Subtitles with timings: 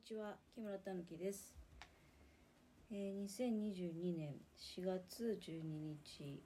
[0.00, 1.54] にちは木村たぬきです、
[2.90, 6.40] えー、2022年4月12日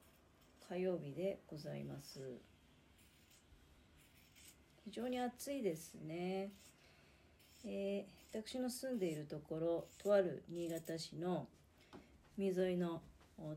[0.68, 2.18] 火曜日でございます。
[4.84, 6.50] 非常に暑いですね、
[7.64, 11.46] えー、私の住んでいるところとある新潟市の
[12.36, 13.02] 海沿いの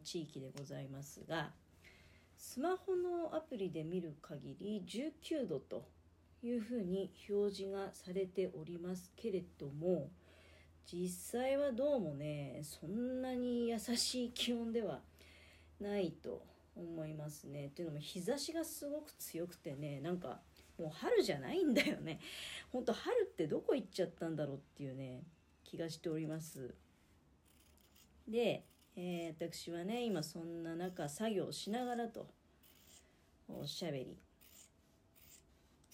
[0.03, 1.49] 地域でございますが
[2.37, 5.85] スマホのアプリで見る限り19度と
[6.43, 10.09] いうふうに表示がされておりますけれども
[10.91, 11.09] 実
[11.39, 14.99] 際はどうもねそんなに優しい気温では
[15.81, 16.43] ないと
[16.75, 17.67] 思いますね。
[17.67, 20.39] っていうのも日差しがすごく強くてねなんか
[20.79, 22.19] もう春じゃないんだよね。
[22.71, 25.23] ほんと春ってどこ行っちゃったんだろうっていうね
[25.63, 26.75] 気がしております。
[28.27, 28.63] で、
[28.95, 32.27] えー、私はね今そんな中作業しながらと
[33.47, 34.17] おしゃべり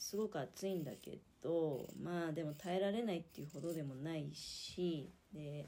[0.03, 5.65] すごく暑いんだけどまあでも耐えられないっていうほどでもないしで、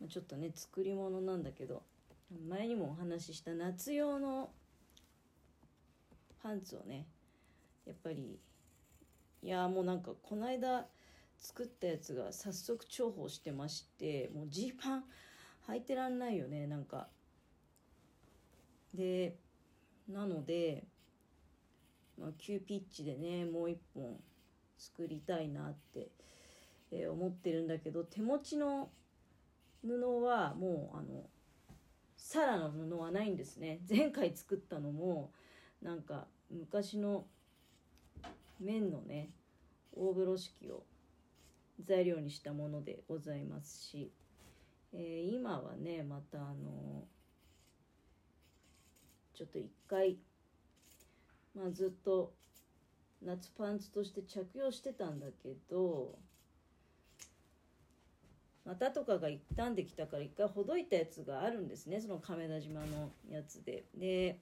[0.00, 1.84] まあ、ちょっとね作り物なんだけど
[2.48, 4.50] 前にもお話しした夏用の
[6.42, 7.06] パンツをね
[7.86, 8.40] やっぱり
[9.40, 10.86] いやもうなんかこの間
[11.38, 15.04] 作ったやつが早速重宝してましてもうジーパン
[15.68, 17.06] 履いてらんないよねなんか。
[18.92, 19.36] で
[20.08, 20.84] なので
[22.18, 24.16] まあ、急ピッチでねもう一本
[24.78, 26.08] 作りたいなって、
[26.90, 28.90] えー、思ってるんだけど手持ちの
[29.84, 31.24] 布はもうあの
[32.16, 33.80] サラの布はないんですね。
[33.88, 35.30] 前回作ったのも
[35.82, 37.26] なんか昔の
[38.60, 39.30] 綿のね
[39.92, 40.84] 大風呂敷を
[41.84, 44.10] 材料にしたものでございますし、
[44.92, 47.04] えー、今はねまたあの
[49.34, 50.16] ちょっと一回
[51.56, 52.34] まあ、ずっと
[53.24, 56.14] 夏パンツとして着用してたんだけど
[58.66, 63.84] 股とかが傷んできたから一回ほどいたやつがあるんですねその亀田島のやつで。
[63.96, 64.38] で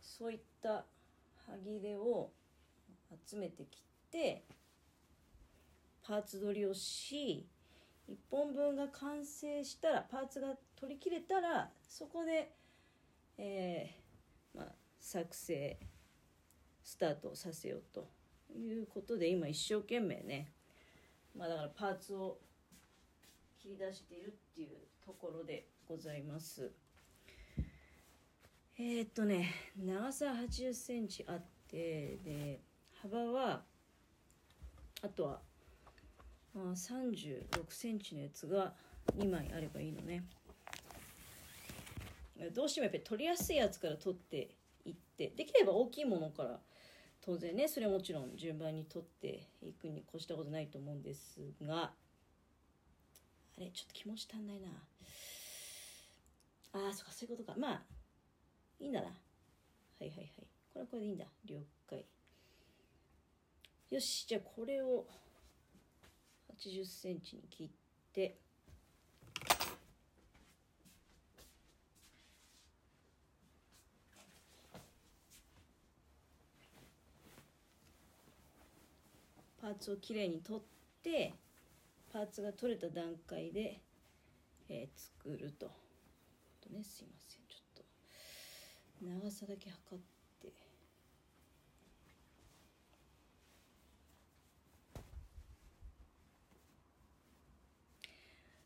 [0.00, 0.84] そういった
[1.46, 2.30] 歯切れを
[3.28, 4.44] 集めてきて
[6.06, 7.46] パーツ取りをし
[8.08, 12.52] 1本分が完成したらパーツが取り切れたらそこで、
[13.38, 14.03] えー
[14.54, 14.66] まあ、
[15.00, 15.78] 作成
[16.82, 18.08] スタートさせようと
[18.56, 20.52] いうことで今一生懸命ね、
[21.36, 22.38] まあ、だからパーツを
[23.60, 26.70] 切り出しているっていうところでございます。
[28.76, 32.60] えー、っとね長さ8 0センチあってで
[33.00, 33.62] 幅は
[35.02, 35.40] あとは、
[36.54, 37.10] 3
[37.50, 38.72] 6センチのやつが
[39.18, 40.24] 2枚あればいいのね。
[42.52, 46.60] どうしてもやっぱり取りやすいやつから取っていってできれば大きいものから
[47.20, 51.92] 当然ねそれはもちろん順番に取っていくに越したことないと思うんですが
[53.56, 54.68] あれちょっと気持ち足んないな。
[56.72, 57.58] ああそっかそういうことか。
[57.58, 57.82] まあ
[58.80, 59.06] いいんだな。
[59.06, 59.12] は
[60.00, 60.26] いはいはい。
[60.72, 61.24] これはこれでいいんだ。
[61.44, 62.04] 了解。
[63.90, 65.06] よしじゃあこれを
[66.60, 67.70] 8 0センチに切っ
[68.12, 68.40] て
[79.64, 80.62] パーツをきれいに取っ
[81.02, 81.32] て
[82.12, 83.80] パーツが取れた段階で、
[84.68, 85.70] えー、作ると。
[86.60, 87.40] とねすいません。
[87.48, 87.84] ちょっ
[89.00, 90.02] と長さだけ測っ
[90.42, 90.52] て。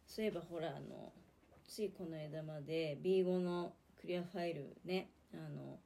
[0.04, 1.12] そういえばほらあの
[1.68, 5.78] ついこの間まで B5 のクリアファイルねあの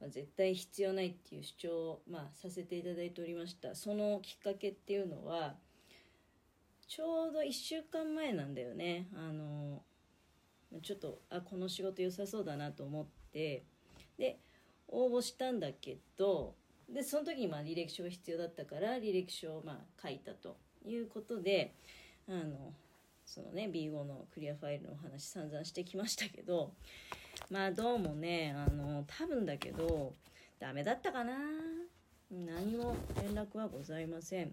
[0.00, 3.74] まあ、絶対必要ないっていう主張を、まあ、させていただいておりました。
[3.74, 5.56] そのきっかけっていうのは
[6.88, 9.08] ちょうど1週間前なんだよね。
[9.14, 9.82] あの
[10.82, 13.64] ちょっとあこの仕事良さそうだなと思って。
[14.18, 14.38] で
[14.88, 16.54] 応募したんだけど
[16.88, 21.74] でその時にまあ履歴書が必要だったから履歴書をまあ書いたということで
[22.28, 22.72] あの
[23.30, 26.72] そのね B5 のクリアファイルのお話散々してきましたけど
[27.48, 30.14] まあどうもねあの多分だけど
[30.58, 31.32] ダメだったかな。
[32.30, 34.52] 何も連絡はございません。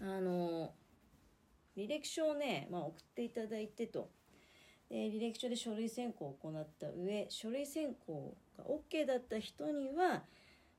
[0.00, 0.72] あの
[1.76, 4.10] 履歴書をね、まあ、送っていただいてと。
[4.90, 10.22] で履歴書で書類選考を行った上書類選考が OK だった人には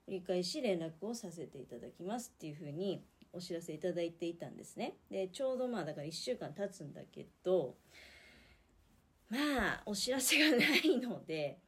[0.07, 4.95] 理解し連絡をさせていただきますっていうふうにお知らせいただいていたんですね。
[5.09, 7.75] でちょうどまあだから1週間経つんだけど
[9.29, 11.59] まあお知らせがないので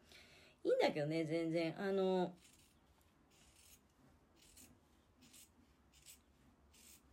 [0.64, 1.76] いいんだけどね全然。
[1.80, 2.34] あの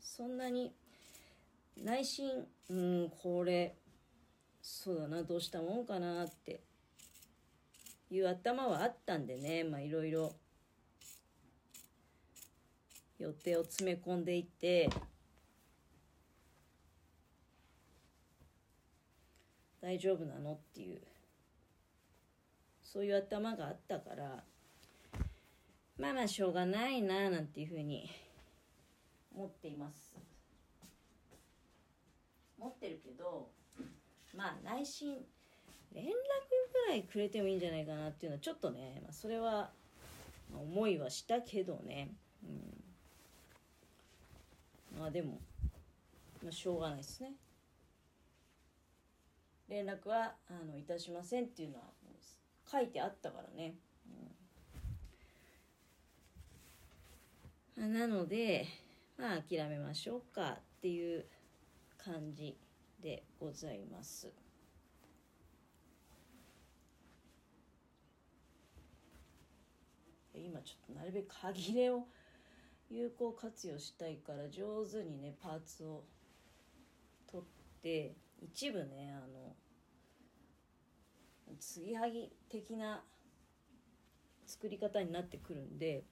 [0.00, 0.72] そんなに
[1.82, 3.76] 内心うんこれ
[4.62, 6.60] そうだなどうしたもんかなって
[8.10, 10.32] いう頭はあったんでねまあいろいろ
[13.18, 14.90] 予定を詰め込んでいって
[19.80, 21.00] 大丈夫なのっていう。
[22.96, 24.42] そういう頭があったから
[25.98, 28.08] まあまあしょうがないななんていうふうに
[29.34, 30.16] 思っています。
[32.58, 33.50] 持ってるけど
[34.34, 35.18] まあ内心
[35.92, 39.70] 連絡ぐらいくれてもいいんじゃないかなっていうのはちょっとね、まあ、それは
[40.54, 42.85] 思いはしたけどね、うん、
[44.98, 45.38] まあでも、
[46.43, 47.32] まあ、しょうがないですね。
[49.69, 51.84] 連絡はあのいたしませんっていうのは
[52.70, 53.75] 書いてあったからね、
[57.76, 58.66] うん、なので
[59.19, 61.25] まあ諦めましょうかっていう
[61.99, 62.56] 感じ
[63.02, 64.32] でございます。
[70.34, 72.06] 今ちょっとなるべく歯切れを
[72.88, 76.04] 有効活用したいから上手にねパーツを
[77.30, 79.54] 取って一部ねあの
[81.58, 83.02] 継ぎはぎ的な
[84.46, 86.04] 作り方になってくるんで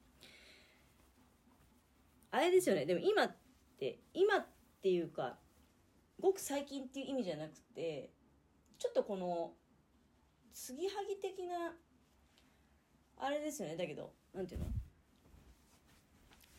[2.31, 2.85] あれですよね。
[2.85, 3.37] でも今っ
[3.79, 4.47] て今っ
[4.83, 5.39] ていうか
[6.21, 8.11] ごく最近っていう意味じゃなくて
[8.79, 9.53] ちょっとこの
[10.53, 11.73] 継ぎはぎ的な
[13.19, 13.77] あれですよね。
[13.77, 14.67] だけどなんていうの？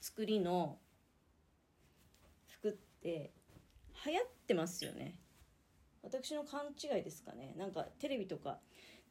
[0.05, 0.77] 作りの
[2.47, 2.71] 服っ
[3.01, 3.31] て
[4.05, 5.15] 流行ってますよね。
[6.03, 7.55] 私の勘違いですかね。
[7.57, 8.59] なんかテレビとか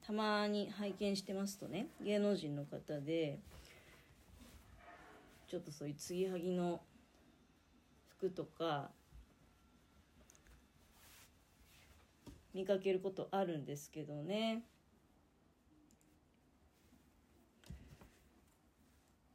[0.07, 3.41] たまに拝見してますとね芸能人の方で
[5.49, 6.81] ちょっとそういう継ぎはぎの
[8.17, 8.93] 服とか
[12.55, 14.63] 見かけることあるんですけどね。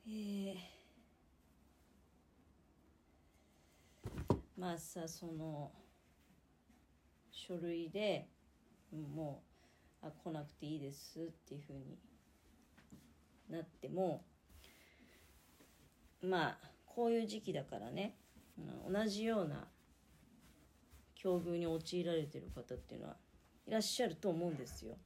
[0.07, 0.78] えー、
[4.59, 5.71] まあさその
[7.31, 8.27] 書類で
[8.91, 9.41] も
[10.03, 11.97] うあ来なくていいですっていうふうに
[13.49, 14.25] なっても
[16.21, 18.17] まあこういう時期だからね、
[18.57, 19.65] うん、同じような
[21.15, 23.15] 境遇に陥られてる方っていうのは
[23.65, 24.97] いらっしゃると思うんですよ。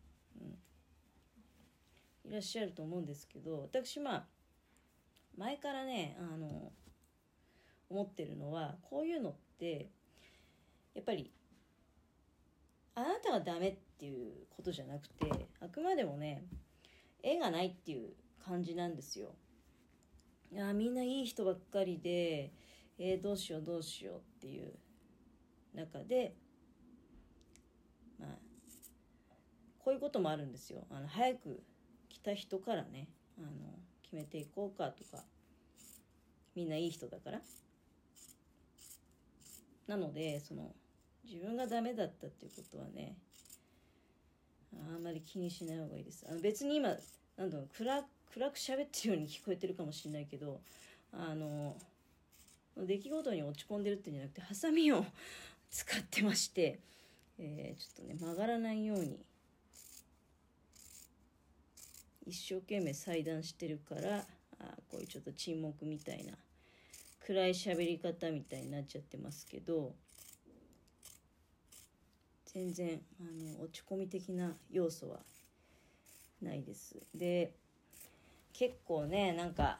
[2.26, 4.26] うん、いらっしゃると思うんですけど私まあ
[5.38, 6.72] 前からねあの
[7.94, 9.92] 思ってるのはこういうのって
[10.95, 11.31] やっぱり
[12.95, 16.44] あなたがダメっていうことじゃなくてあくまでもね
[17.22, 18.10] 絵がないっていう
[18.44, 19.36] 感じなんですよ。
[20.51, 22.51] いやみんないい人ばっかりで、
[23.00, 24.74] えー、どうしようどうしようっていう
[25.74, 26.36] 中で
[28.19, 28.30] まあ
[29.80, 30.86] こういうこともあるんですよ。
[30.90, 31.63] あの早く
[32.10, 33.07] 来た人からね
[33.38, 33.50] あの
[34.04, 35.24] 決めていこうかとか
[36.56, 37.42] みんないい人だから
[39.88, 40.71] なのでその
[41.25, 43.15] 自分がダメだったっていうことはね
[44.94, 46.25] あんまり気にしない方がいいです。
[46.30, 46.89] あの別に今
[47.38, 48.03] なんだろう暗
[48.33, 50.59] 暗く喋ってるように聞こえてるかもしれないけど
[51.12, 51.75] あの
[52.75, 55.06] 出来事に落ち込んでるっていうんじゃなくてハサミを
[55.69, 56.80] 使ってまして、
[57.37, 59.19] えー、ちょっとね曲がらないように
[62.25, 64.25] 一生懸命裁断してるから
[64.59, 66.33] あこういうちょっと沈黙みたいな
[67.25, 69.95] 暗い喋り方みたいになっちゃってますけど
[72.45, 75.19] 全然あの落ち込み的な要素は
[76.42, 76.97] ないです。
[77.15, 77.53] で
[78.51, 79.80] 結構ねなんか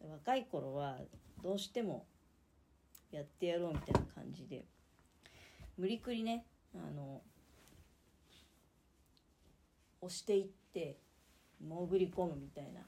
[0.00, 0.98] 若い頃は
[1.42, 2.06] どうしても
[3.10, 4.64] やってやろうみたいな感じで
[5.76, 7.20] 無理くりねあの
[10.00, 10.98] 押していって
[11.60, 12.80] 潜り込むみたいな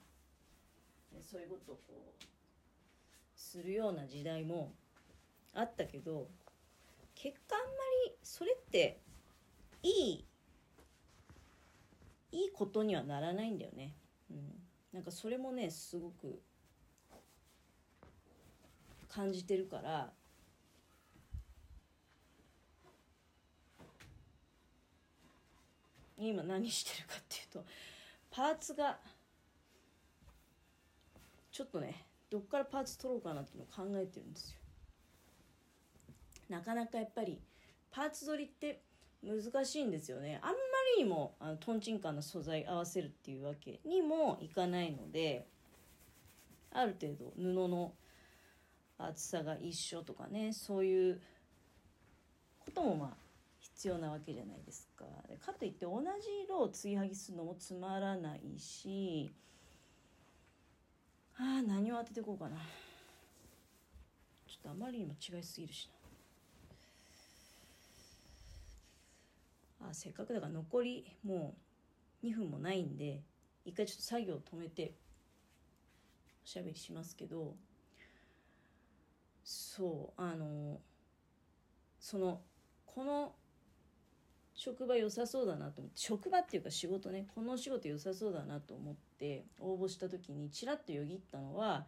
[1.21, 2.30] そういうことをこう
[3.51, 4.73] するような時代も
[5.55, 6.29] あったけど
[7.17, 7.67] 結果あんま
[8.07, 9.01] りそれって
[9.83, 10.25] いい
[12.31, 13.97] いいことにはならないんだよね。
[14.31, 14.39] うん、
[14.93, 16.41] なんかそれもねすごく
[19.09, 20.13] 感じてるから
[26.17, 27.65] 今何してるかっていうと
[28.31, 28.97] パーツが
[31.51, 34.57] ちょっとねどっからパーツ取ろうかなっていうのを考えてるんですよ
[36.49, 37.41] なかなかやっぱり
[37.91, 38.83] パーツ取りって
[39.23, 40.57] 難しいんですよねあんま
[40.97, 45.47] りにもあのトンチンカンな素材合わせるっていうわけにもいかないので
[46.73, 47.93] ある程度布の
[48.99, 51.21] 厚さが一緒とかねそういう
[52.61, 55.05] こともまあ必要なわけじゃないですか。
[55.45, 59.33] かといって同じ色を継ぎはぎするのもつまらないし
[61.43, 62.57] あ何を当ててこうかな。
[64.47, 65.89] ちょっとあまりにも違いすぎるし
[69.81, 69.89] な。
[69.89, 71.55] あせっかくだから残りも
[72.23, 73.23] う2分もないんで
[73.65, 74.93] 一回ちょっと作業を止めて
[76.45, 77.57] おしゃべりしますけど
[79.43, 80.79] そうあの
[81.99, 82.43] その
[82.85, 83.33] この
[84.61, 91.87] 職場良さそうだなと思って職場っていうか仕事ねこの仕事良さそうだなと思って応募した時にちらっとよぎったのは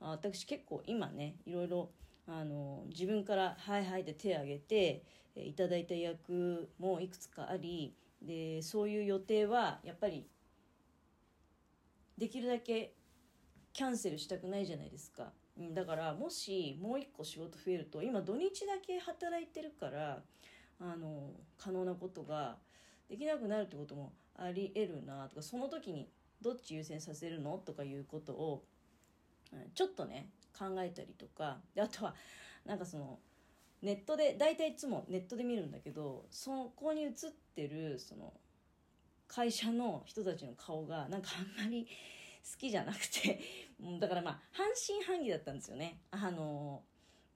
[0.00, 1.90] 私結構今ねいろいろ
[2.26, 5.02] あの自分から「はいはい」って手を挙げて
[5.36, 10.26] えいただいた役もいくつかありでそういう予定はやっぱり
[12.16, 12.94] できるだけ
[13.74, 15.32] キャンセルしたくないじゃないですか。
[15.74, 20.22] だからもしもう一個仕事増えると今土日だけ働いてるから
[20.80, 22.56] あの可能なことが
[23.08, 26.08] できなくなるってこともありえるなとかその時に
[26.42, 28.64] どっち優先させるのとかいうことを
[29.74, 30.28] ちょっとね
[30.58, 32.14] 考えたりとかであとは
[32.64, 33.18] なんかその
[33.82, 37.12] ネットで大体いつもネットで見るんだけどそこに映っ
[37.54, 38.32] てるその
[39.28, 41.86] 会社の人たちの顔がなんかあんまり
[42.50, 43.40] 好きじゃなくて
[44.00, 45.98] だからまあ半信半疑だったんですよね。
[46.10, 46.82] あの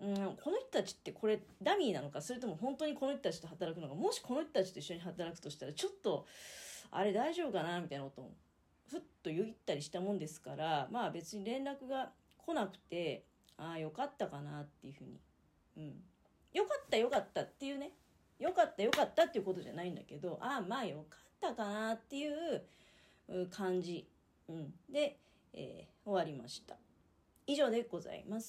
[0.00, 6.26] うん、この人たちってこれダミーなのかそれとも本当にこの人たちと働くのかもしこの人たちと一緒に働くとしたらちょっと
[6.90, 8.30] あれ大丈夫かなみたいなことを
[8.90, 13.25] ふっと言ったりしたもんですからまあ別に連絡が来なくて
[13.59, 15.21] ああよかったかなっていうふうに、
[15.76, 15.92] うん、
[16.54, 17.90] よかったよかったっていうね
[18.38, 22.62] よかったよかったっていうことじゃないんだけどああまあよかったかなっていう
[23.50, 24.09] 感じ、
[24.49, 25.19] うん、で、
[25.52, 26.76] えー、終わりました。
[27.47, 28.49] 以上でございます。